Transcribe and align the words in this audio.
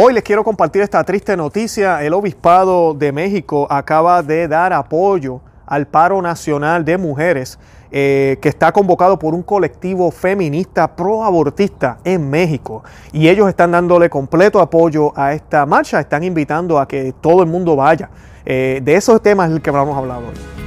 Hoy 0.00 0.14
les 0.14 0.22
quiero 0.22 0.44
compartir 0.44 0.80
esta 0.82 1.02
triste 1.02 1.36
noticia. 1.36 2.04
El 2.04 2.14
obispado 2.14 2.94
de 2.94 3.10
México 3.10 3.66
acaba 3.68 4.22
de 4.22 4.46
dar 4.46 4.72
apoyo 4.72 5.40
al 5.66 5.88
paro 5.88 6.22
nacional 6.22 6.84
de 6.84 6.96
mujeres 6.96 7.58
eh, 7.90 8.38
que 8.40 8.48
está 8.48 8.70
convocado 8.70 9.18
por 9.18 9.34
un 9.34 9.42
colectivo 9.42 10.12
feminista 10.12 10.94
pro-abortista 10.94 11.98
en 12.04 12.30
México. 12.30 12.84
Y 13.10 13.28
ellos 13.28 13.48
están 13.48 13.72
dándole 13.72 14.08
completo 14.08 14.60
apoyo 14.60 15.12
a 15.16 15.32
esta 15.32 15.66
marcha, 15.66 15.98
están 15.98 16.22
invitando 16.22 16.78
a 16.78 16.86
que 16.86 17.12
todo 17.20 17.42
el 17.42 17.48
mundo 17.48 17.74
vaya. 17.74 18.08
Eh, 18.46 18.80
de 18.80 18.94
esos 18.94 19.20
temas 19.20 19.50
es 19.50 19.56
el 19.56 19.62
que 19.62 19.72
vamos 19.72 19.96
a 19.96 19.98
hablar 19.98 20.18
hoy. 20.18 20.57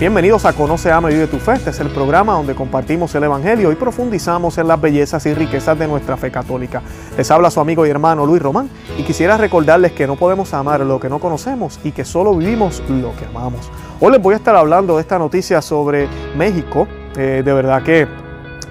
Bienvenidos 0.00 0.46
a 0.46 0.54
Conoce, 0.54 0.90
Ama 0.90 1.10
y 1.10 1.14
Vive 1.14 1.26
tu 1.26 1.36
Fe. 1.36 1.52
Este 1.52 1.68
es 1.68 1.78
el 1.78 1.90
programa 1.90 2.32
donde 2.32 2.54
compartimos 2.54 3.14
el 3.14 3.24
Evangelio 3.24 3.70
y 3.70 3.74
profundizamos 3.74 4.56
en 4.56 4.66
las 4.66 4.80
bellezas 4.80 5.26
y 5.26 5.34
riquezas 5.34 5.78
de 5.78 5.86
nuestra 5.86 6.16
fe 6.16 6.30
católica. 6.30 6.80
Les 7.18 7.30
habla 7.30 7.50
su 7.50 7.60
amigo 7.60 7.84
y 7.84 7.90
hermano 7.90 8.24
Luis 8.24 8.40
Román 8.40 8.70
y 8.96 9.02
quisiera 9.02 9.36
recordarles 9.36 9.92
que 9.92 10.06
no 10.06 10.16
podemos 10.16 10.54
amar 10.54 10.80
lo 10.80 10.98
que 10.98 11.10
no 11.10 11.18
conocemos 11.18 11.78
y 11.84 11.92
que 11.92 12.06
solo 12.06 12.34
vivimos 12.34 12.82
lo 12.88 13.14
que 13.14 13.26
amamos. 13.26 13.70
Hoy 14.00 14.12
les 14.12 14.22
voy 14.22 14.32
a 14.32 14.38
estar 14.38 14.56
hablando 14.56 14.96
de 14.96 15.02
esta 15.02 15.18
noticia 15.18 15.60
sobre 15.60 16.08
México. 16.34 16.88
Eh, 17.18 17.42
de 17.44 17.52
verdad 17.52 17.82
que 17.82 18.08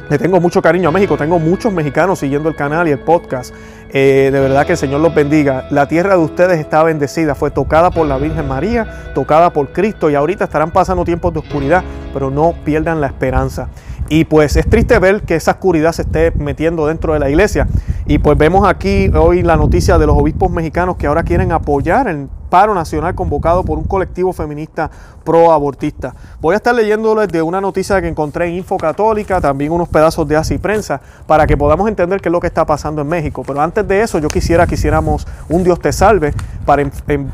le 0.09 0.17
tengo 0.17 0.41
mucho 0.41 0.63
cariño 0.63 0.89
a 0.89 0.91
México, 0.91 1.15
tengo 1.15 1.37
muchos 1.37 1.71
mexicanos 1.71 2.17
siguiendo 2.17 2.49
el 2.49 2.55
canal 2.55 2.87
y 2.87 2.91
el 2.91 2.99
podcast. 3.01 3.53
Eh, 3.91 4.29
de 4.31 4.39
verdad 4.39 4.66
que 4.67 4.73
el 4.73 4.77
Señor 4.77 5.02
los 5.02 5.13
bendiga. 5.16 5.66
La 5.71 5.88
tierra 5.88 6.16
de 6.16 6.23
ustedes 6.23 6.59
está 6.59 6.84
bendecida, 6.84 7.34
fue 7.34 7.49
tocada 7.49 7.89
por 7.89 8.05
la 8.07 8.17
Virgen 8.17 8.48
María, 8.48 9.12
tocada 9.15 9.52
por 9.52 9.71
Cristo 9.71 10.09
y 10.09 10.15
ahorita 10.15 10.43
estarán 10.43 10.71
pasando 10.71 11.03
tiempos 11.05 11.34
de 11.34 11.39
oscuridad, 11.39 11.84
pero 12.13 12.29
no 12.29 12.53
pierdan 12.63 13.02
la 13.02 13.07
esperanza. 13.07 13.70
Y 14.07 14.25
pues 14.25 14.55
es 14.55 14.67
triste 14.67 14.98
ver 14.99 15.21
que 15.21 15.35
esa 15.35 15.51
oscuridad 15.51 15.91
se 15.91 16.04
esté 16.04 16.32
metiendo 16.32 16.87
dentro 16.87 17.13
de 17.13 17.20
la 17.20 17.29
iglesia. 17.29 17.67
Y 18.05 18.20
pues 18.20 18.37
vemos 18.37 18.67
aquí 18.67 19.10
hoy 19.15 19.43
la 19.43 19.55
noticia 19.55 19.98
de 19.98 20.07
los 20.07 20.17
obispos 20.17 20.51
mexicanos 20.51 20.98
que 20.98 21.07
ahora 21.07 21.23
quieren 21.23 21.51
apoyar 21.51 22.07
el 22.07 22.27
paro 22.49 22.73
nacional 22.73 23.15
convocado 23.15 23.63
por 23.63 23.77
un 23.77 23.85
colectivo 23.85 24.33
feminista 24.33 24.89
pro-abortista. 25.23 26.15
Voy 26.41 26.53
a 26.53 26.57
estar 26.57 26.73
leyéndoles 26.73 27.27
de 27.27 27.41
una 27.41 27.61
noticia 27.61 28.01
que 28.01 28.07
encontré 28.07 28.47
en 28.47 28.55
Info 28.55 28.77
Católica, 28.77 29.39
también 29.39 29.71
unos 29.71 29.87
pedazos 29.87 30.27
de 30.27 30.35
Así 30.35 30.57
Prensa, 30.57 31.01
para 31.27 31.45
que 31.45 31.55
podamos 31.55 31.87
entender 31.87 32.20
qué 32.20 32.29
es 32.29 32.33
lo 32.33 32.39
que 32.39 32.47
está 32.47 32.65
pasando 32.65 33.01
en 33.01 33.07
México. 33.07 33.43
Pero 33.45 33.61
antes 33.61 33.87
de 33.87 34.01
eso, 34.01 34.20
yo 34.20 34.29
quisiera 34.29 34.65
que 34.65 34.75
hiciéramos 34.75 35.27
un 35.47 35.63
Dios 35.63 35.79
te 35.79 35.91
salve 35.91 36.33
para 36.65 36.83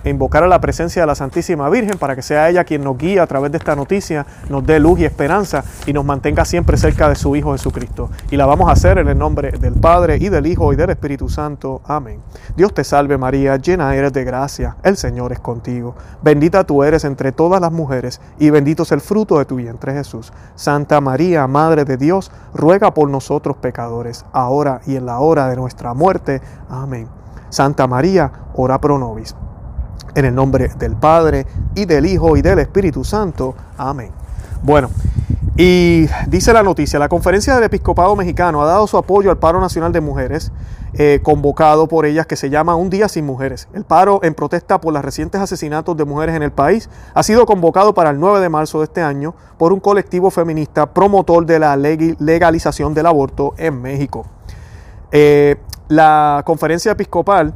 invocar 0.03 0.43
a 0.43 0.47
la 0.47 0.59
presencia 0.59 1.01
de 1.01 1.07
la 1.07 1.15
Santísima 1.15 1.69
Virgen, 1.69 1.97
para 1.97 2.15
que 2.15 2.21
sea 2.21 2.49
ella 2.49 2.63
quien 2.63 2.83
nos 2.83 2.97
guíe 2.97 3.19
a 3.19 3.27
través 3.27 3.51
de 3.51 3.57
esta 3.57 3.75
noticia, 3.75 4.25
nos 4.49 4.65
dé 4.65 4.79
luz 4.79 4.99
y 4.99 5.05
esperanza 5.05 5.63
y 5.85 5.93
nos 5.93 6.05
mantenga 6.05 6.45
siempre 6.45 6.77
cerca 6.77 7.09
de 7.09 7.15
su 7.15 7.35
Hijo 7.35 7.53
Jesucristo. 7.53 8.09
Y 8.31 8.37
la 8.37 8.45
vamos 8.45 8.69
a 8.69 8.73
hacer 8.73 8.97
en 8.97 9.07
el 9.07 9.17
nombre 9.17 9.51
del 9.51 9.73
Padre 9.73 10.17
y 10.17 10.29
del 10.29 10.47
Hijo 10.47 10.73
y 10.73 10.75
del 10.75 10.89
Espíritu 10.89 11.29
Santo. 11.29 11.81
Amén. 11.85 12.19
Dios 12.55 12.73
te 12.73 12.83
salve 12.83 13.17
María, 13.17 13.57
llena 13.57 13.95
eres 13.95 14.13
de 14.13 14.23
gracia. 14.23 14.75
El 14.83 14.97
Señor 15.05 15.31
es 15.31 15.39
contigo. 15.39 15.93
Bendita 16.23 16.63
tú 16.63 16.81
eres 16.81 17.03
entre 17.03 17.31
todas 17.31 17.61
las 17.61 17.71
mujeres, 17.71 18.19
y 18.39 18.49
bendito 18.49 18.81
es 18.81 18.91
el 18.91 19.01
fruto 19.01 19.37
de 19.37 19.45
tu 19.45 19.57
vientre 19.57 19.93
Jesús. 19.93 20.33
Santa 20.55 20.99
María, 20.99 21.45
Madre 21.45 21.85
de 21.85 21.95
Dios, 21.95 22.31
ruega 22.55 22.91
por 22.91 23.07
nosotros 23.07 23.55
pecadores, 23.57 24.25
ahora 24.33 24.81
y 24.87 24.95
en 24.95 25.05
la 25.05 25.19
hora 25.19 25.47
de 25.47 25.57
nuestra 25.57 25.93
muerte. 25.93 26.41
Amén. 26.69 27.07
Santa 27.49 27.85
María, 27.85 28.31
ora 28.55 28.81
pro 28.81 28.97
nobis. 28.97 29.35
En 30.15 30.25
el 30.25 30.33
nombre 30.33 30.69
del 30.79 30.95
Padre, 30.95 31.45
y 31.75 31.85
del 31.85 32.07
Hijo, 32.07 32.35
y 32.35 32.41
del 32.41 32.57
Espíritu 32.57 33.03
Santo. 33.03 33.53
Amén. 33.77 34.09
Bueno, 34.63 34.89
y 35.55 36.07
dice 36.27 36.51
la 36.51 36.63
noticia, 36.63 36.97
la 36.97 37.09
Conferencia 37.09 37.53
del 37.53 37.65
Episcopado 37.65 38.15
Mexicano 38.15 38.63
ha 38.63 38.65
dado 38.65 38.87
su 38.87 38.97
apoyo 38.97 39.29
al 39.29 39.37
paro 39.37 39.61
nacional 39.61 39.93
de 39.93 40.01
mujeres 40.01 40.51
eh, 40.97 41.19
convocado 41.21 41.87
por 41.87 42.05
ellas 42.05 42.25
que 42.25 42.37
se 42.37 42.49
llama 42.49 42.75
Un 42.75 42.89
Día 42.89 43.09
Sin 43.09 43.25
Mujeres. 43.25 43.67
El 43.73 43.83
paro 43.83 44.21
en 44.23 44.33
protesta 44.33 44.79
por 44.79 44.93
los 44.93 45.03
recientes 45.03 45.41
asesinatos 45.41 45.97
de 45.97 46.05
mujeres 46.05 46.35
en 46.35 46.43
el 46.43 46.51
país 46.51 46.89
ha 47.13 47.21
sido 47.21 47.45
convocado 47.45 47.93
para 47.93 48.11
el 48.11 48.19
9 48.19 48.39
de 48.39 48.47
marzo 48.47 48.79
de 48.79 48.85
este 48.85 49.01
año 49.01 49.35
por 49.57 49.73
un 49.73 49.81
colectivo 49.81 50.31
feminista 50.31 50.93
promotor 50.93 51.45
de 51.45 51.59
la 51.59 51.75
legalización 51.75 52.93
del 52.93 53.07
aborto 53.07 53.53
en 53.57 53.81
México. 53.81 54.25
Eh, 55.11 55.57
la 55.89 56.41
conferencia 56.45 56.93
episcopal 56.93 57.53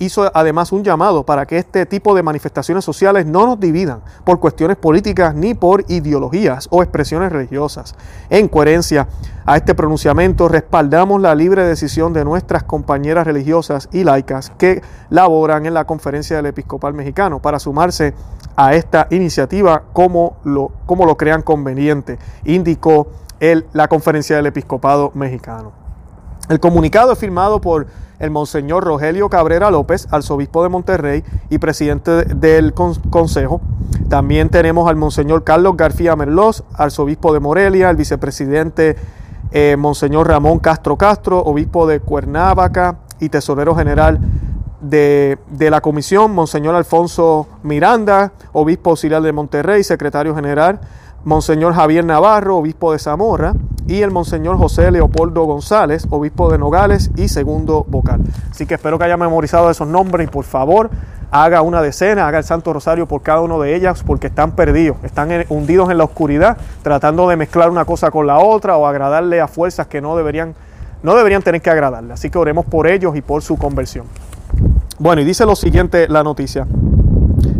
hizo 0.00 0.30
además 0.34 0.72
un 0.72 0.84
llamado 0.84 1.24
para 1.24 1.46
que 1.46 1.58
este 1.58 1.86
tipo 1.86 2.14
de 2.14 2.22
manifestaciones 2.22 2.84
sociales 2.84 3.26
no 3.26 3.46
nos 3.46 3.58
dividan 3.58 4.02
por 4.24 4.38
cuestiones 4.38 4.76
políticas 4.76 5.34
ni 5.34 5.54
por 5.54 5.84
ideologías 5.88 6.68
o 6.70 6.82
expresiones 6.82 7.32
religiosas. 7.32 7.94
En 8.28 8.48
coherencia 8.48 9.08
a 9.46 9.56
este 9.56 9.74
pronunciamiento, 9.74 10.48
respaldamos 10.48 11.20
la 11.20 11.34
libre 11.34 11.64
decisión 11.64 12.12
de 12.12 12.24
nuestras 12.24 12.62
compañeras 12.62 13.26
religiosas 13.26 13.88
y 13.92 14.04
laicas 14.04 14.52
que 14.58 14.82
laboran 15.08 15.66
en 15.66 15.74
la 15.74 15.86
Conferencia 15.86 16.36
del 16.36 16.46
Episcopal 16.46 16.94
Mexicano 16.94 17.40
para 17.40 17.58
sumarse 17.58 18.14
a 18.56 18.74
esta 18.74 19.06
iniciativa 19.10 19.84
como 19.92 20.36
lo, 20.44 20.70
como 20.86 21.06
lo 21.06 21.16
crean 21.16 21.42
conveniente, 21.42 22.18
indicó 22.44 23.08
el, 23.40 23.66
la 23.72 23.88
Conferencia 23.88 24.36
del 24.36 24.46
Episcopado 24.46 25.10
Mexicano. 25.14 25.72
El 26.48 26.60
comunicado 26.60 27.12
es 27.12 27.18
firmado 27.18 27.60
por 27.60 27.86
el 28.20 28.30
Monseñor 28.30 28.84
Rogelio 28.84 29.28
Cabrera 29.28 29.70
López, 29.70 30.06
arzobispo 30.10 30.62
de 30.62 30.68
Monterrey 30.68 31.24
y 31.48 31.58
presidente 31.58 32.24
del 32.24 32.74
Consejo. 32.74 33.60
También 34.08 34.50
tenemos 34.50 34.88
al 34.88 34.96
Monseñor 34.96 35.42
Carlos 35.42 35.76
García 35.76 36.14
Merlos, 36.14 36.64
arzobispo 36.74 37.32
de 37.32 37.40
Morelia, 37.40 37.90
el 37.90 37.96
vicepresidente 37.96 38.96
eh, 39.52 39.76
Monseñor 39.76 40.28
Ramón 40.28 40.58
Castro 40.58 40.96
Castro, 40.96 41.40
obispo 41.40 41.86
de 41.86 42.00
Cuernavaca 42.00 42.98
y 43.18 43.30
tesorero 43.30 43.74
general 43.74 44.20
de, 44.80 45.38
de, 45.50 45.70
la 45.70 45.80
comisión, 45.80 46.32
Monseñor 46.32 46.74
Alfonso 46.74 47.48
Miranda, 47.62 48.32
obispo 48.52 48.90
auxiliar 48.90 49.22
de 49.22 49.32
Monterrey, 49.32 49.82
secretario 49.82 50.34
general, 50.34 50.80
Monseñor 51.24 51.74
Javier 51.74 52.04
Navarro, 52.04 52.56
obispo 52.56 52.92
de 52.92 52.98
Zamora, 52.98 53.54
y 53.86 54.02
el 54.02 54.10
Monseñor 54.10 54.56
José 54.56 54.90
Leopoldo 54.90 55.44
González, 55.44 56.06
obispo 56.10 56.50
de 56.50 56.58
Nogales 56.58 57.10
y 57.16 57.28
segundo 57.28 57.84
vocal. 57.88 58.20
Así 58.50 58.64
que 58.64 58.74
espero 58.74 58.98
que 58.98 59.04
haya 59.04 59.16
memorizado 59.16 59.68
esos 59.68 59.88
nombres 59.88 60.28
y 60.28 60.30
por 60.30 60.44
favor 60.44 60.90
haga 61.30 61.62
una 61.62 61.82
decena, 61.82 62.26
haga 62.26 62.38
el 62.38 62.44
Santo 62.44 62.72
Rosario 62.72 63.06
por 63.06 63.22
cada 63.22 63.40
uno 63.40 63.60
de 63.60 63.74
ellas 63.74 64.02
porque 64.04 64.28
están 64.28 64.52
perdidos, 64.52 64.96
están 65.02 65.30
hundidos 65.48 65.90
en 65.90 65.98
la 65.98 66.04
oscuridad, 66.04 66.56
tratando 66.82 67.28
de 67.28 67.36
mezclar 67.36 67.70
una 67.70 67.84
cosa 67.84 68.10
con 68.10 68.26
la 68.26 68.38
otra 68.38 68.76
o 68.76 68.86
agradarle 68.86 69.40
a 69.40 69.48
fuerzas 69.48 69.88
que 69.88 70.00
no 70.00 70.16
deberían, 70.16 70.54
no 71.02 71.14
deberían 71.14 71.42
tener 71.42 71.60
que 71.60 71.70
agradarle. 71.70 72.14
Así 72.14 72.30
que 72.30 72.38
oremos 72.38 72.64
por 72.64 72.86
ellos 72.86 73.14
y 73.16 73.22
por 73.22 73.42
su 73.42 73.56
conversión. 73.56 74.06
Bueno, 74.98 75.22
y 75.22 75.24
dice 75.24 75.44
lo 75.46 75.56
siguiente 75.56 76.08
la 76.08 76.22
noticia. 76.22 76.66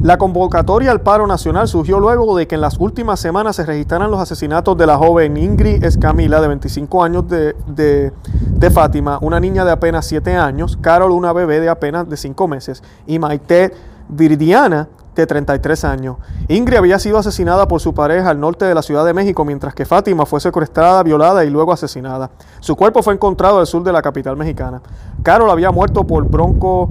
La 0.02 0.16
convocatoria 0.16 0.90
al 0.90 1.02
paro 1.02 1.26
nacional 1.26 1.68
surgió 1.68 2.00
luego 2.00 2.36
de 2.36 2.46
que 2.46 2.54
en 2.54 2.62
las 2.62 2.78
últimas 2.78 3.20
semanas 3.20 3.56
se 3.56 3.66
registraran 3.66 4.10
los 4.10 4.20
asesinatos 4.20 4.76
de 4.76 4.86
la 4.86 4.96
joven 4.96 5.36
Ingrid 5.36 5.84
Escamila, 5.84 6.40
de 6.40 6.48
25 6.48 7.04
años, 7.04 7.28
de, 7.28 7.54
de, 7.66 8.70
Fátima, 8.70 9.18
una 9.20 9.40
niña 9.40 9.64
de 9.64 9.72
apenas 9.72 10.06
7 10.06 10.36
años, 10.36 10.78
Carol, 10.80 11.10
una 11.10 11.32
bebé 11.32 11.60
de 11.60 11.68
apenas 11.68 12.08
de 12.08 12.16
5 12.16 12.48
meses, 12.48 12.82
y 13.06 13.18
Maite 13.18 13.72
Viridiana, 14.08 14.88
de 15.14 15.26
33 15.26 15.84
años. 15.84 16.16
Ingrid 16.48 16.78
había 16.78 16.98
sido 16.98 17.18
asesinada 17.18 17.68
por 17.68 17.80
su 17.80 17.94
pareja 17.94 18.30
al 18.30 18.40
norte 18.40 18.64
de 18.64 18.74
la 18.74 18.82
Ciudad 18.82 19.04
de 19.04 19.12
México, 19.12 19.44
mientras 19.44 19.74
que 19.74 19.84
Fátima 19.84 20.24
fue 20.24 20.40
secuestrada, 20.40 21.02
violada 21.02 21.44
y 21.44 21.50
luego 21.50 21.72
asesinada. 21.72 22.30
Su 22.60 22.76
cuerpo 22.76 23.02
fue 23.02 23.14
encontrado 23.14 23.58
al 23.58 23.66
sur 23.66 23.82
de 23.82 23.92
la 23.92 24.02
capital 24.02 24.36
mexicana. 24.36 24.80
Carol 25.22 25.50
había 25.50 25.70
muerto 25.70 26.06
por 26.06 26.24
bronco 26.28 26.90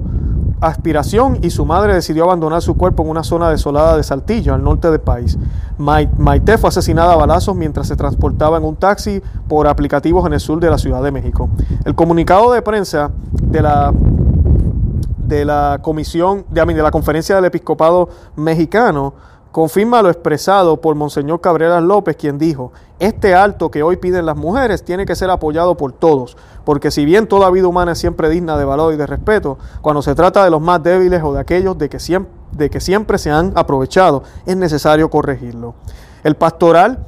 aspiración 0.60 1.38
y 1.42 1.50
su 1.50 1.64
madre 1.64 1.94
decidió 1.94 2.24
abandonar 2.24 2.62
su 2.62 2.76
cuerpo 2.76 3.02
en 3.02 3.10
una 3.10 3.24
zona 3.24 3.50
desolada 3.50 3.96
de 3.96 4.02
Saltillo, 4.02 4.54
al 4.54 4.62
norte 4.62 4.90
del 4.90 5.00
país. 5.00 5.38
Maite 5.78 6.58
fue 6.58 6.68
asesinada 6.68 7.14
a 7.14 7.16
balazos 7.16 7.56
mientras 7.56 7.88
se 7.88 7.96
transportaba 7.96 8.58
en 8.58 8.64
un 8.64 8.76
taxi 8.76 9.22
por 9.48 9.66
aplicativos 9.66 10.26
en 10.26 10.34
el 10.34 10.40
sur 10.40 10.60
de 10.60 10.70
la 10.70 10.78
Ciudad 10.78 11.02
de 11.02 11.10
México. 11.10 11.48
El 11.84 11.94
comunicado 11.94 12.52
de 12.52 12.62
prensa 12.62 13.10
de 13.42 13.62
la 13.62 13.92
de 15.30 15.44
la 15.44 15.78
comisión 15.80 16.44
de, 16.50 16.64
de 16.64 16.82
la 16.82 16.90
conferencia 16.90 17.36
del 17.36 17.44
episcopado 17.44 18.08
mexicano 18.34 19.14
confirma 19.52 20.02
lo 20.02 20.10
expresado 20.10 20.80
por 20.80 20.94
Monseñor 20.94 21.40
Cabrera 21.40 21.80
López, 21.80 22.16
quien 22.16 22.38
dijo, 22.38 22.72
este 22.98 23.34
alto 23.34 23.70
que 23.70 23.82
hoy 23.82 23.96
piden 23.96 24.26
las 24.26 24.36
mujeres 24.36 24.84
tiene 24.84 25.06
que 25.06 25.16
ser 25.16 25.30
apoyado 25.30 25.76
por 25.76 25.92
todos, 25.92 26.36
porque 26.64 26.90
si 26.90 27.04
bien 27.04 27.26
toda 27.26 27.50
vida 27.50 27.66
humana 27.66 27.92
es 27.92 27.98
siempre 27.98 28.28
digna 28.28 28.56
de 28.56 28.64
valor 28.64 28.94
y 28.94 28.96
de 28.96 29.06
respeto, 29.06 29.58
cuando 29.80 30.02
se 30.02 30.14
trata 30.14 30.44
de 30.44 30.50
los 30.50 30.60
más 30.60 30.82
débiles 30.82 31.22
o 31.22 31.32
de 31.32 31.40
aquellos 31.40 31.76
de 31.78 31.88
que 31.88 31.98
siempre, 31.98 33.18
se 33.18 33.30
han 33.30 33.52
aprovechado, 33.56 34.22
es 34.46 34.56
necesario 34.56 35.10
corregirlo. 35.10 35.74
El 36.22 36.36
pastoral 36.36 37.06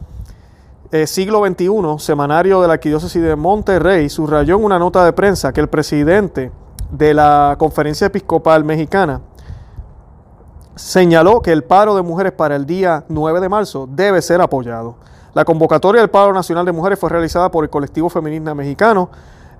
eh, 0.91 1.07
siglo 1.07 1.47
XXI, 1.47 1.69
semanario 1.99 2.61
de 2.61 2.69
la 2.69 2.75
Arquidiócesis 2.75 3.23
de 3.23 3.37
Monterrey, 3.37 4.09
subrayó 4.09 4.57
en 4.57 4.65
una 4.65 4.79
nota 4.79 5.05
de 5.05 5.13
prensa 5.13 5.53
que 5.53 5.61
el 5.61 5.69
presidente 5.69 6.51
de 6.91 7.15
la 7.15 7.57
Conferencia 7.59 8.09
Episcopal 8.09 8.65
Mexicana, 8.65 9.21
señaló 10.75 11.41
que 11.41 11.53
el 11.53 11.65
paro 11.65 11.95
de 11.95 12.03
mujeres 12.03 12.33
para 12.33 12.57
el 12.57 12.67
día 12.67 13.05
9 13.09 13.41
de 13.41 13.49
marzo 13.49 13.89
debe 13.91 14.23
ser 14.23 14.41
apoyado. 14.41 14.97
La 15.35 15.45
convocatoria 15.45 16.01
del 16.01 16.11
paro 16.11 16.33
nacional 16.33 16.67
de 16.67 16.73
mujeres 16.73 16.99
fue 16.99 17.11
realizada 17.11 17.51
por 17.51 17.65
el 17.65 17.71
colectivo 17.71 18.11
feminista 18.11 18.55
mexicano 18.55 19.09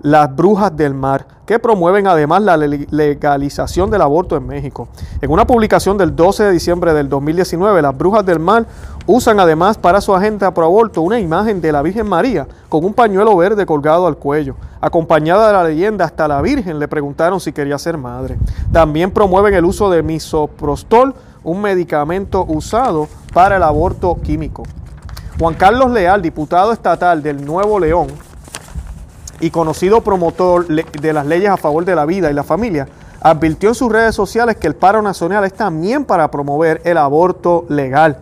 las 0.03 0.35
Brujas 0.35 0.77
del 0.77 0.95
Mar, 0.95 1.27
que 1.47 1.59
promueven 1.59 2.07
además 2.07 2.43
la 2.43 2.57
legalización 2.57 3.91
del 3.91 4.03
aborto 4.03 4.37
en 4.37 4.47
México. 4.47 4.89
En 5.21 5.31
una 5.31 5.47
publicación 5.47 5.97
del 5.97 6.15
12 6.15 6.45
de 6.45 6.53
diciembre 6.53 6.93
del 6.93 7.09
2019, 7.09 7.81
las 7.83 7.97
Brujas 7.97 8.27
del 8.27 8.41
Mar 8.41 8.67
usan 9.07 9.39
además 9.39 9.79
para 9.79 10.01
su 10.01 10.15
agenda 10.15 10.53
pro 10.53 10.65
aborto 10.65 11.03
una 11.03 11.21
imagen 11.21 11.61
de 11.61 11.73
la 11.73 11.83
Virgen 11.83 12.09
María 12.09 12.47
con 12.69 12.85
un 12.85 12.95
pañuelo 12.95 13.37
verde 13.37 13.65
colgado 13.65 14.07
al 14.07 14.17
cuello. 14.17 14.57
Acompañada 14.81 15.47
de 15.47 15.53
la 15.53 15.65
leyenda, 15.65 16.05
hasta 16.05 16.27
la 16.27 16.43
Virgen 16.43 16.79
le 16.79 16.89
preguntaron 16.89 17.41
si 17.41 17.53
quería 17.53 17.79
ser 17.79 17.97
madre. 17.97 18.39
También 18.73 19.11
promueven 19.11 19.55
el 19.55 19.65
uso 19.65 19.89
de 19.91 20.03
misoprostol, 20.03 21.15
un 21.45 21.61
medicamento 21.61 22.45
usado 22.49 23.09
para 23.33 23.57
el 23.57 23.63
aborto 23.63 24.17
químico. 24.23 24.65
Juan 25.39 25.55
Carlos 25.55 25.91
Leal, 25.91 26.23
diputado 26.23 26.73
estatal 26.73 27.23
del 27.23 27.45
Nuevo 27.45 27.81
León, 27.81 28.09
y 29.43 29.51
conocido 29.51 30.03
promotor 30.03 30.69
de 30.69 31.13
las 31.13 31.27
leyes 31.27 31.51
a 31.51 31.57
favor 31.57 31.85
de 31.85 31.97
la 31.97 32.07
vida 32.07 32.31
y 32.31 32.33
la 32.33 32.45
familia, 32.45 32.87
advirtió 33.21 33.71
en 33.71 33.75
sus 33.75 33.91
redes 33.91 34.15
sociales 34.15 34.57
que 34.57 34.69
el 34.69 34.77
paro 34.77 35.03
nacional 35.03 35.45
es 35.45 35.53
también 35.53 36.05
para 36.05 36.31
promover 36.31 36.81
el 36.85 36.97
aborto 36.97 37.67
legal. 37.69 38.19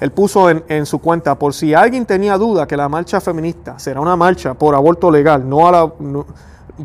Él 0.00 0.10
puso 0.12 0.48
en, 0.48 0.86
su 0.86 0.98
cuenta, 0.98 1.38
por 1.38 1.52
si 1.52 1.74
alguien 1.74 2.06
tenía 2.06 2.38
duda 2.38 2.66
que 2.66 2.78
la 2.78 2.88
marcha 2.88 3.20
feminista 3.20 3.78
será 3.78 4.00
una 4.00 4.16
marcha 4.16 4.54
por 4.54 4.74
aborto 4.74 5.10
legal, 5.10 5.46
no, 5.46 5.68
a 5.68 5.72
la, 5.72 5.92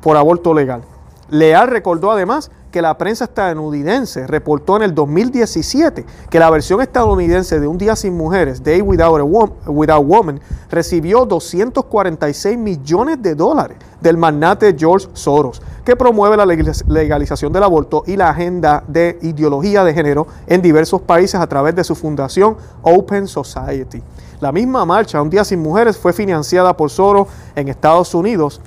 por 0.01 0.18
aborto 0.18 0.54
legal. 0.54 0.81
Leal 1.30 1.69
recordó 1.69 2.12
además 2.12 2.51
que 2.77 2.81
la 2.83 2.95
prensa 2.95 3.24
estadounidense 3.24 4.27
reportó 4.27 4.75
en 4.75 4.83
el 4.83 4.94
2017 4.94 6.06
que 6.29 6.39
la 6.39 6.47
versión 6.51 6.79
estadounidense 6.79 7.59
de 7.59 7.65
Un 7.65 7.79
Día 7.79 7.95
Sin 7.95 8.15
Mujeres, 8.15 8.62
Day 8.62 8.81
Without, 8.81 9.19
a 9.19 9.71
Without 9.71 10.06
Woman, 10.06 10.39
recibió 10.69 11.25
246 11.25 12.56
millones 12.56 13.19
de 13.19 13.33
dólares 13.33 13.79
del 14.00 14.15
magnate 14.15 14.75
George 14.77 15.07
Soros, 15.13 15.59
que 15.83 15.95
promueve 15.95 16.38
la 16.38 16.45
legalización 16.45 17.51
del 17.51 17.63
aborto 17.63 18.03
y 18.06 18.15
la 18.15 18.29
agenda 18.29 18.83
de 18.88 19.18
ideología 19.23 19.83
de 19.83 19.95
género 19.95 20.27
en 20.45 20.62
diversos 20.62 21.01
países 21.01 21.41
a 21.41 21.47
través 21.47 21.73
de 21.73 21.83
su 21.83 21.95
fundación 21.95 22.57
Open 22.83 23.27
Society. 23.27 24.03
La 24.39 24.51
misma 24.51 24.85
marcha, 24.85 25.19
Un 25.19 25.31
Día 25.31 25.44
Sin 25.44 25.63
Mujeres, 25.63 25.97
fue 25.97 26.13
financiada 26.13 26.77
por 26.77 26.91
Soros 26.91 27.27
en 27.56 27.69
Estados 27.69 28.13
Unidos. 28.13 28.62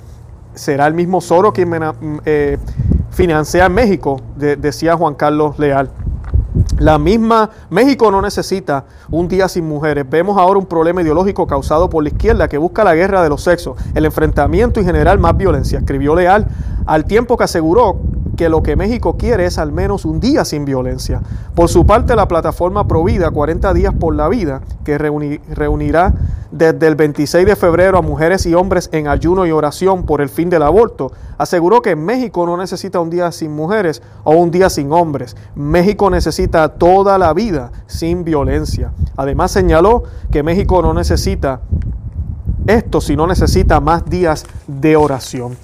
Será 0.53 0.85
el 0.85 0.95
mismo 0.95 1.21
Soros 1.21 1.53
quien 1.53 1.71
eh, 2.25 2.57
financia 3.11 3.69
México, 3.69 4.19
decía 4.35 4.95
Juan 4.95 5.13
Carlos 5.15 5.59
Leal. 5.59 5.91
La 6.79 6.97
misma 6.97 7.49
México 7.69 8.09
no 8.09 8.21
necesita 8.21 8.85
un 9.11 9.27
día 9.27 9.47
sin 9.47 9.67
mujeres. 9.67 10.05
Vemos 10.09 10.37
ahora 10.37 10.59
un 10.59 10.65
problema 10.65 11.01
ideológico 11.01 11.45
causado 11.45 11.89
por 11.89 12.03
la 12.03 12.09
izquierda 12.09 12.47
que 12.47 12.57
busca 12.57 12.83
la 12.83 12.95
guerra 12.95 13.21
de 13.21 13.29
los 13.29 13.43
sexos, 13.43 13.77
el 13.93 14.05
enfrentamiento 14.05 14.79
y 14.79 14.83
generar 14.83 15.19
más 15.19 15.37
violencia. 15.37 15.79
Escribió 15.79 16.15
Leal 16.15 16.47
al 16.85 17.05
tiempo 17.05 17.37
que 17.37 17.43
aseguró 17.43 17.99
que 18.37 18.49
lo 18.49 18.63
que 18.63 18.75
México 18.75 19.17
quiere 19.17 19.45
es 19.45 19.57
al 19.57 19.71
menos 19.71 20.05
un 20.05 20.19
día 20.19 20.45
sin 20.45 20.65
violencia. 20.65 21.21
Por 21.55 21.69
su 21.69 21.85
parte, 21.85 22.15
la 22.15 22.27
plataforma 22.27 22.87
Provida 22.87 23.29
40 23.29 23.73
días 23.73 23.93
por 23.93 24.15
la 24.15 24.27
vida, 24.27 24.61
que 24.83 24.97
reunirá 24.97 26.13
desde 26.51 26.87
el 26.87 26.95
26 26.95 27.45
de 27.45 27.55
febrero 27.55 27.97
a 27.97 28.01
mujeres 28.01 28.45
y 28.45 28.53
hombres 28.53 28.89
en 28.91 29.07
ayuno 29.07 29.45
y 29.45 29.51
oración 29.51 30.03
por 30.05 30.21
el 30.21 30.29
fin 30.29 30.49
del 30.49 30.63
aborto, 30.63 31.11
aseguró 31.37 31.81
que 31.81 31.95
México 31.95 32.45
no 32.45 32.57
necesita 32.57 32.99
un 32.99 33.09
día 33.09 33.31
sin 33.31 33.51
mujeres 33.55 34.01
o 34.23 34.35
un 34.35 34.51
día 34.51 34.69
sin 34.69 34.91
hombres. 34.91 35.35
México 35.55 36.09
necesita 36.09 36.69
toda 36.69 37.17
la 37.17 37.33
vida 37.33 37.71
sin 37.87 38.23
violencia. 38.23 38.91
Además 39.15 39.51
señaló 39.51 40.03
que 40.31 40.43
México 40.43 40.81
no 40.81 40.93
necesita 40.93 41.61
esto, 42.67 43.01
sino 43.01 43.27
necesita 43.27 43.79
más 43.79 44.05
días 44.05 44.45
de 44.67 44.95
oración. 44.95 45.57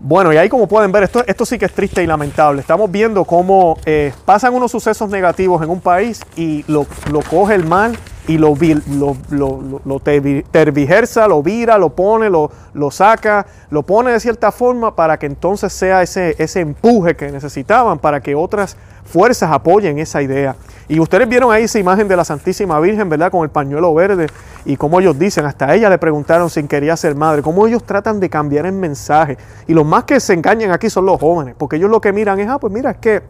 Bueno, 0.00 0.32
y 0.32 0.36
ahí 0.36 0.48
como 0.48 0.68
pueden 0.68 0.92
ver, 0.92 1.02
esto, 1.02 1.24
esto 1.26 1.44
sí 1.44 1.58
que 1.58 1.64
es 1.64 1.72
triste 1.72 2.04
y 2.04 2.06
lamentable. 2.06 2.60
Estamos 2.60 2.88
viendo 2.88 3.24
cómo 3.24 3.76
eh, 3.84 4.12
pasan 4.24 4.54
unos 4.54 4.70
sucesos 4.70 5.10
negativos 5.10 5.60
en 5.60 5.70
un 5.70 5.80
país 5.80 6.20
y 6.36 6.64
lo, 6.68 6.86
lo 7.10 7.20
coge 7.22 7.56
el 7.56 7.64
mal 7.64 7.98
y 8.28 8.38
lo, 8.38 8.54
lo, 8.90 9.16
lo, 9.30 9.80
lo 9.84 9.98
lo 11.28 11.42
vira, 11.42 11.78
lo 11.78 11.88
pone, 11.88 12.30
lo, 12.30 12.52
lo 12.74 12.90
saca, 12.92 13.46
lo 13.70 13.82
pone 13.82 14.12
de 14.12 14.20
cierta 14.20 14.52
forma 14.52 14.94
para 14.94 15.18
que 15.18 15.26
entonces 15.26 15.72
sea 15.72 16.02
ese, 16.02 16.36
ese 16.38 16.60
empuje 16.60 17.16
que 17.16 17.32
necesitaban 17.32 17.98
para 17.98 18.20
que 18.20 18.36
otras 18.36 18.76
fuerzas 19.04 19.50
apoyen 19.50 19.98
esa 19.98 20.22
idea. 20.22 20.54
Y 20.88 21.00
ustedes 21.00 21.28
vieron 21.28 21.52
ahí 21.52 21.64
esa 21.64 21.78
imagen 21.78 22.08
de 22.08 22.16
la 22.16 22.24
Santísima 22.24 22.80
Virgen, 22.80 23.08
¿verdad? 23.08 23.30
Con 23.30 23.44
el 23.44 23.50
pañuelo 23.50 23.92
verde 23.94 24.26
y 24.64 24.76
como 24.76 25.00
ellos 25.00 25.18
dicen, 25.18 25.44
hasta 25.44 25.74
ella 25.74 25.90
le 25.90 25.98
preguntaron 25.98 26.48
si 26.48 26.62
quería 26.64 26.96
ser 26.96 27.14
madre, 27.14 27.42
cómo 27.42 27.66
ellos 27.66 27.84
tratan 27.84 28.20
de 28.20 28.30
cambiar 28.30 28.66
el 28.66 28.72
mensaje. 28.72 29.36
Y 29.66 29.74
los 29.74 29.84
más 29.84 30.04
que 30.04 30.18
se 30.18 30.32
engañan 30.32 30.70
aquí 30.70 30.88
son 30.88 31.04
los 31.06 31.20
jóvenes, 31.20 31.54
porque 31.58 31.76
ellos 31.76 31.90
lo 31.90 32.00
que 32.00 32.12
miran 32.12 32.40
es, 32.40 32.48
ah, 32.48 32.58
pues 32.58 32.72
mira, 32.72 32.92
es 32.92 32.96
que 32.98 33.22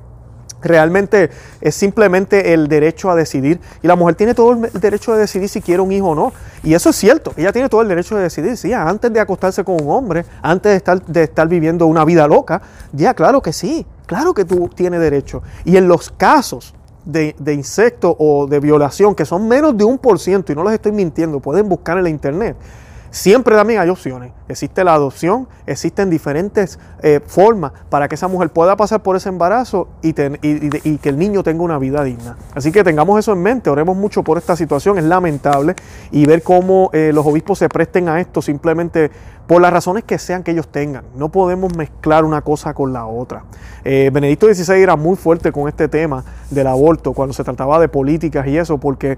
Realmente 0.61 1.31
es 1.61 1.75
simplemente 1.75 2.53
el 2.53 2.67
derecho 2.67 3.11
a 3.11 3.15
decidir. 3.15 3.61
Y 3.83 3.87
la 3.87 3.95
mujer 3.95 4.17
tiene 4.17 4.35
todo 4.35 4.53
el 4.53 4.73
derecho 4.73 5.13
de 5.13 5.21
decidir 5.21 5.49
si 5.49 5.61
quiere 5.61 5.81
un 5.81 5.93
hijo 5.93 6.09
o 6.09 6.15
no. 6.15 6.33
Y 6.65 6.75
eso 6.75 6.91
es 6.91 6.97
cierto. 6.97 7.33
Ella 7.37 7.53
tiene 7.53 7.69
todo 7.69 7.83
el 7.83 7.89
derecho 7.89 8.17
de 8.17 8.23
decidir. 8.23 8.57
Sí, 8.57 8.73
antes 8.73 9.13
de 9.13 9.21
acostarse 9.21 9.63
con 9.63 9.81
un 9.81 9.91
hombre, 9.91 10.25
antes 10.43 10.73
de 10.73 10.77
estar, 10.77 11.01
de 11.05 11.23
estar 11.23 11.47
viviendo 11.47 11.87
una 11.87 12.05
vida 12.05 12.27
loca. 12.27 12.61
Ya, 12.93 13.15
claro 13.15 13.41
que 13.41 13.53
sí. 13.53 13.87
Claro 14.07 14.35
que 14.35 14.45
tú 14.45 14.69
tienes 14.69 15.01
derecho. 15.01 15.43
Y 15.65 15.77
en 15.77 15.87
los 15.87 16.11
casos 16.11 16.75
de, 17.09 17.35
de 17.39 17.55
insecto 17.55 18.15
o 18.19 18.47
de 18.47 18.61
violación, 18.61 19.15
que 19.15 19.25
son 19.25 19.49
menos 19.49 19.77
de 19.77 19.85
un 19.85 19.99
por 19.99 20.19
ciento, 20.19 20.53
y 20.53 20.55
no 20.55 20.63
les 20.63 20.75
estoy 20.75 20.93
mintiendo, 20.93 21.41
pueden 21.41 21.69
buscar 21.69 21.97
en 21.97 22.05
la 22.05 22.11
internet 22.11 22.57
Siempre 23.11 23.57
también 23.57 23.81
hay 23.81 23.89
opciones. 23.89 24.33
Existe 24.49 24.85
la 24.85 24.95
adopción, 24.95 25.49
existen 25.67 26.11
diferentes 26.11 26.79
eh, 27.03 27.21
formas 27.27 27.73
para 27.89 28.07
que 28.09 28.17
esa 28.17 28.29
mujer 28.29 28.51
pueda 28.51 28.77
pasar 28.77 29.03
por 29.03 29.17
ese 29.17 29.29
embarazo 29.31 29.89
y, 30.03 30.13
que 30.13 31.09
el 31.09 31.19
niño 31.19 31.43
tenga 31.43 31.63
una 31.63 31.79
vida 31.79 32.05
digna. 32.05 32.37
Así 32.55 32.71
que 32.71 32.85
tengamos 32.85 33.19
eso 33.19 33.33
en 33.33 33.43
mente, 33.43 33.71
oremos 33.71 33.97
mucho 33.97 34.23
por 34.23 34.37
esta 34.37 34.57
situación, 34.57 34.99
es 34.99 35.05
lamentable 35.05 35.75
y 36.11 36.27
ver 36.27 36.43
cómo 36.43 36.91
eh, 36.93 37.11
los 37.15 37.27
obispos 37.27 37.59
se 37.59 37.69
presten 37.69 38.09
a 38.09 38.21
esto 38.21 38.43
simplemente 38.43 39.11
por 39.47 39.63
las 39.63 39.73
razones 39.73 40.05
que 40.05 40.19
sean 40.19 40.43
que 40.43 40.51
ellos 40.51 40.69
tengan. 40.69 41.05
No 41.17 41.31
podemos 41.31 41.75
mezclar 41.77 42.25
una 42.25 42.43
cosa 42.43 42.75
con 42.75 42.93
la 42.93 43.07
otra. 43.07 43.45
Eh, 43.85 44.11
Benedicto 44.13 44.53
XVI 44.53 44.83
era 44.83 44.97
muy 44.97 45.17
fuerte 45.17 45.51
con 45.51 45.67
este 45.69 45.89
tema 45.89 46.23
del 46.51 46.67
aborto 46.67 47.15
cuando 47.15 47.33
se 47.33 47.43
trataba 47.43 47.81
de 47.81 47.89
políticas 47.89 48.47
y 48.47 48.59
eso, 48.59 48.77
porque 48.77 49.17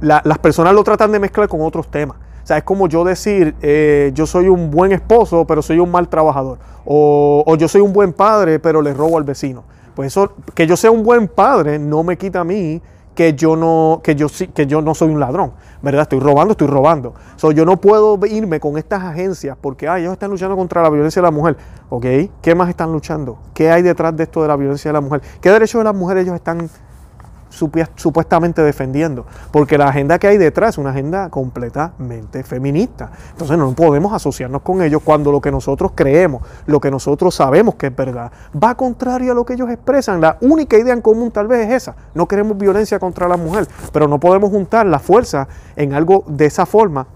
las 0.00 0.38
personas 0.38 0.72
lo 0.72 0.82
tratan 0.82 1.12
de 1.12 1.18
mezclar 1.18 1.46
con 1.46 1.60
otros 1.60 1.90
temas. 1.90 2.16
O 2.42 2.46
sea, 2.46 2.58
es 2.58 2.64
como 2.64 2.88
yo 2.88 3.04
decir, 3.04 3.54
eh, 3.62 4.10
yo 4.14 4.26
soy 4.26 4.48
un 4.48 4.70
buen 4.70 4.92
esposo, 4.92 5.46
pero 5.46 5.62
soy 5.62 5.78
un 5.78 5.90
mal 5.90 6.08
trabajador. 6.08 6.58
O, 6.84 7.44
o, 7.46 7.56
yo 7.56 7.68
soy 7.68 7.80
un 7.80 7.92
buen 7.92 8.12
padre, 8.12 8.58
pero 8.58 8.82
le 8.82 8.94
robo 8.94 9.18
al 9.18 9.24
vecino. 9.24 9.64
Pues 9.94 10.08
eso, 10.08 10.32
que 10.54 10.66
yo 10.66 10.76
sea 10.76 10.90
un 10.90 11.02
buen 11.02 11.28
padre 11.28 11.78
no 11.78 12.02
me 12.02 12.16
quita 12.16 12.40
a 12.40 12.44
mí 12.44 12.80
que 13.14 13.34
yo 13.34 13.54
no, 13.54 14.00
que 14.02 14.14
yo, 14.14 14.28
que 14.54 14.66
yo 14.66 14.80
no 14.80 14.94
soy 14.94 15.10
un 15.10 15.20
ladrón, 15.20 15.52
¿verdad? 15.82 16.02
Estoy 16.02 16.20
robando, 16.20 16.52
estoy 16.52 16.68
robando. 16.68 17.14
So, 17.36 17.52
yo 17.52 17.64
no 17.64 17.76
puedo 17.78 18.18
irme 18.26 18.60
con 18.60 18.78
estas 18.78 19.02
agencias 19.02 19.58
porque 19.60 19.88
ah, 19.88 19.98
ellos 19.98 20.12
están 20.12 20.30
luchando 20.30 20.56
contra 20.56 20.82
la 20.82 20.88
violencia 20.88 21.20
de 21.20 21.26
la 21.26 21.30
mujer. 21.30 21.56
¿Ok? 21.88 22.06
¿Qué 22.40 22.54
más 22.54 22.68
están 22.68 22.92
luchando? 22.92 23.38
¿Qué 23.52 23.70
hay 23.70 23.82
detrás 23.82 24.16
de 24.16 24.22
esto 24.22 24.42
de 24.42 24.48
la 24.48 24.56
violencia 24.56 24.88
de 24.88 24.92
la 24.94 25.00
mujer? 25.00 25.20
¿Qué 25.40 25.50
derechos 25.50 25.80
de 25.80 25.84
las 25.84 25.94
mujeres 25.94 26.24
ellos 26.24 26.34
están 26.34 26.70
supuestamente 27.96 28.62
defendiendo, 28.62 29.26
porque 29.50 29.76
la 29.78 29.88
agenda 29.88 30.18
que 30.18 30.26
hay 30.26 30.38
detrás 30.38 30.70
es 30.70 30.78
una 30.78 30.90
agenda 30.90 31.28
completamente 31.30 32.42
feminista. 32.42 33.10
Entonces 33.32 33.58
no 33.58 33.72
podemos 33.72 34.12
asociarnos 34.12 34.62
con 34.62 34.82
ellos 34.82 35.02
cuando 35.04 35.32
lo 35.32 35.40
que 35.40 35.50
nosotros 35.50 35.92
creemos, 35.94 36.42
lo 36.66 36.80
que 36.80 36.90
nosotros 36.90 37.34
sabemos 37.34 37.74
que 37.74 37.88
es 37.88 37.96
verdad, 37.96 38.30
va 38.52 38.74
contrario 38.74 39.32
a 39.32 39.34
lo 39.34 39.44
que 39.44 39.54
ellos 39.54 39.70
expresan. 39.70 40.20
La 40.20 40.38
única 40.40 40.78
idea 40.78 40.94
en 40.94 41.02
común 41.02 41.30
tal 41.30 41.46
vez 41.46 41.68
es 41.68 41.82
esa. 41.82 41.96
No 42.14 42.26
queremos 42.26 42.56
violencia 42.56 42.98
contra 42.98 43.28
la 43.28 43.36
mujer, 43.36 43.66
pero 43.92 44.08
no 44.08 44.18
podemos 44.18 44.50
juntar 44.50 44.86
la 44.86 44.98
fuerza 44.98 45.48
en 45.76 45.92
algo 45.92 46.24
de 46.26 46.46
esa 46.46 46.66
forma 46.66 47.06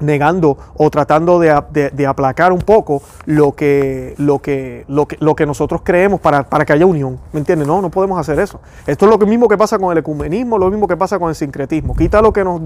negando 0.00 0.56
o 0.76 0.90
tratando 0.90 1.38
de, 1.38 2.06
aplacar 2.06 2.52
un 2.52 2.60
poco 2.60 3.02
lo 3.26 3.52
que, 3.52 4.14
lo 4.18 4.40
que, 4.40 4.84
lo 4.88 5.06
que, 5.06 5.16
lo 5.20 5.34
que 5.34 5.46
nosotros 5.46 5.82
creemos 5.84 6.20
para, 6.20 6.42
para, 6.44 6.64
que 6.64 6.72
haya 6.72 6.86
unión. 6.86 7.18
¿Me 7.32 7.40
entiendes? 7.40 7.68
No, 7.68 7.80
no 7.80 7.90
podemos 7.90 8.18
hacer 8.18 8.38
eso. 8.40 8.60
Esto 8.86 9.06
es 9.06 9.18
lo 9.18 9.26
mismo 9.26 9.48
que 9.48 9.56
pasa 9.56 9.78
con 9.78 9.92
el 9.92 9.98
ecumenismo, 9.98 10.58
lo 10.58 10.70
mismo 10.70 10.88
que 10.88 10.96
pasa 10.96 11.18
con 11.18 11.28
el 11.28 11.34
sincretismo. 11.34 11.94
Quita 11.94 12.20
lo 12.22 12.32
que 12.32 12.44
nos, 12.44 12.60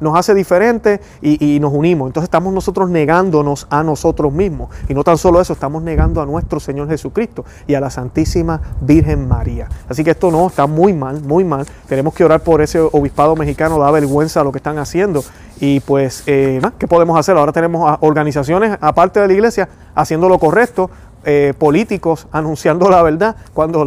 nos 0.00 0.18
hace 0.18 0.34
diferente 0.34 1.00
y, 1.22 1.54
y, 1.54 1.60
nos 1.60 1.72
unimos. 1.72 2.08
Entonces 2.08 2.26
estamos 2.26 2.52
nosotros 2.52 2.90
negándonos 2.90 3.66
a 3.70 3.82
nosotros 3.82 4.32
mismos. 4.32 4.70
Y 4.88 4.94
no 4.94 5.04
tan 5.04 5.18
solo 5.18 5.40
eso, 5.40 5.52
estamos 5.52 5.82
negando 5.82 6.20
a 6.20 6.26
nuestro 6.26 6.60
Señor 6.60 6.88
Jesucristo 6.88 7.44
y 7.66 7.74
a 7.74 7.80
la 7.80 7.90
Santísima 7.90 8.60
Virgen 8.80 9.28
María. 9.28 9.68
Así 9.88 10.04
que 10.04 10.10
esto 10.10 10.30
no, 10.30 10.48
está 10.48 10.66
muy 10.66 10.92
mal, 10.92 11.22
muy 11.22 11.44
mal. 11.44 11.66
Tenemos 11.88 12.14
que 12.14 12.24
orar 12.24 12.42
por 12.42 12.60
ese 12.60 12.80
obispado 12.80 13.36
mexicano, 13.36 13.78
da 13.78 13.90
vergüenza 13.90 14.42
lo 14.44 14.52
que 14.52 14.58
están 14.58 14.78
haciendo 14.78 15.22
y 15.60 15.80
pues, 15.80 16.22
eh, 16.26 16.60
¿qué 16.78 16.88
podemos 16.88 17.18
hacer? 17.18 17.36
Ahora 17.36 17.52
tenemos 17.52 17.98
organizaciones, 18.00 18.78
aparte 18.80 19.20
de 19.20 19.28
la 19.28 19.32
iglesia, 19.34 19.68
haciendo 19.94 20.28
lo 20.28 20.38
correcto 20.38 20.90
eh, 21.22 21.52
políticos 21.58 22.28
anunciando 22.32 22.88
la 22.88 23.02
verdad, 23.02 23.36
cuando 23.52 23.86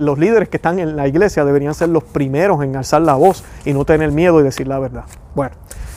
los 0.00 0.18
líderes 0.18 0.48
que 0.48 0.56
están 0.56 0.80
en 0.80 0.96
la 0.96 1.06
iglesia 1.06 1.44
deberían 1.44 1.74
ser 1.74 1.90
los 1.90 2.02
primeros 2.02 2.60
en 2.64 2.74
alzar 2.74 3.02
la 3.02 3.14
voz 3.14 3.44
y 3.64 3.72
no 3.72 3.84
tener 3.84 4.10
miedo 4.10 4.40
y 4.40 4.42
decir 4.42 4.66
la 4.66 4.80
verdad. 4.80 5.04
Bueno, 5.36 5.54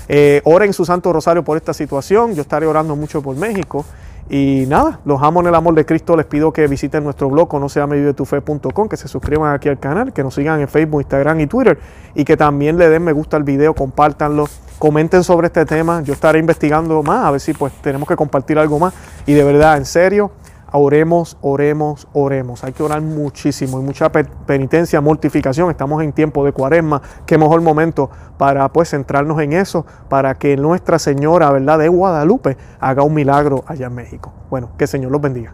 eh, 0.07 0.41
oren 0.43 0.73
su 0.73 0.85
Santo 0.85 1.11
Rosario 1.11 1.43
por 1.43 1.57
esta 1.57 1.73
situación, 1.73 2.35
yo 2.35 2.43
estaré 2.43 2.67
orando 2.67 2.95
mucho 2.95 3.23
por 3.23 3.35
México. 3.35 3.83
Y 4.27 4.65
nada, 4.67 5.01
los 5.05 5.21
amo 5.21 5.41
en 5.41 5.47
el 5.47 5.55
amor 5.55 5.75
de 5.75 5.85
Cristo. 5.85 6.17
Les 6.17 6.25
pido 6.25 6.51
que 6.51 6.65
visiten 6.65 7.03
nuestro 7.03 7.29
blog, 7.29 7.53
no 7.59 7.69
sea 7.69 7.87
que 7.87 8.97
se 8.97 9.07
suscriban 9.07 9.53
aquí 9.53 9.69
al 9.69 9.77
canal, 9.77 10.13
que 10.13 10.23
nos 10.23 10.33
sigan 10.33 10.61
en 10.61 10.67
Facebook, 10.67 11.01
Instagram 11.01 11.41
y 11.41 11.47
Twitter 11.47 11.77
y 12.15 12.25
que 12.25 12.35
también 12.35 12.77
le 12.77 12.89
den 12.89 13.03
me 13.03 13.11
gusta 13.11 13.37
al 13.37 13.43
video, 13.43 13.75
compártanlo, 13.75 14.47
comenten 14.79 15.23
sobre 15.23 15.47
este 15.47 15.65
tema. 15.65 16.01
Yo 16.01 16.13
estaré 16.13 16.39
investigando 16.39 17.01
más, 17.03 17.25
a 17.25 17.31
ver 17.31 17.39
si 17.39 17.53
pues 17.53 17.73
tenemos 17.81 18.07
que 18.07 18.15
compartir 18.15 18.57
algo 18.59 18.79
más. 18.79 18.93
Y 19.25 19.33
de 19.33 19.43
verdad, 19.43 19.77
en 19.77 19.85
serio, 19.85 20.31
oremos, 20.71 21.37
oremos, 21.41 22.07
oremos. 22.13 22.63
Hay 22.63 22.73
que 22.73 22.83
orar 22.83 23.01
muchísimo 23.01 23.79
y 23.79 23.83
mucha 23.83 24.11
penitencia, 24.11 25.01
mortificación. 25.01 25.69
Estamos 25.69 26.03
en 26.03 26.11
tiempo 26.13 26.43
de 26.45 26.51
cuaresma. 26.51 27.01
Qué 27.25 27.37
mejor 27.37 27.61
momento 27.61 28.09
para 28.37 28.67
pues 28.69 28.89
centrarnos 28.89 29.41
en 29.41 29.53
eso, 29.53 29.85
para 30.09 30.35
que 30.35 30.57
Nuestra 30.57 30.99
Señora, 30.99 31.51
¿verdad?, 31.51 31.79
de 31.79 31.87
Guadalupe 31.87 32.57
haga 32.79 33.03
un 33.03 33.13
milagro 33.13 33.63
allá 33.67 33.87
en 33.87 33.95
México. 33.95 34.33
Bueno, 34.49 34.71
que 34.77 34.83
el 34.85 34.89
Señor 34.89 35.11
los 35.11 35.21
bendiga. 35.21 35.53